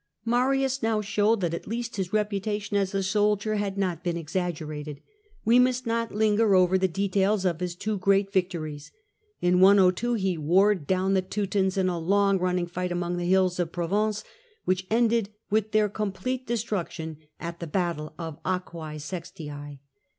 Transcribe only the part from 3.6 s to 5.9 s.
not been exaggerated. We must